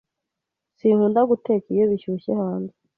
[0.77, 2.75] Sinkunda guteka iyo bishyushye hanze.